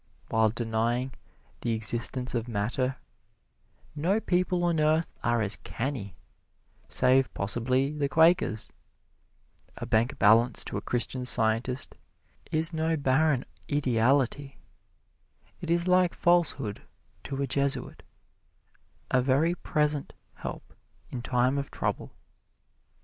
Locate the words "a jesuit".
17.39-18.01